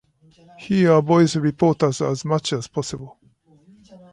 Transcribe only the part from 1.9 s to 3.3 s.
as much as possible.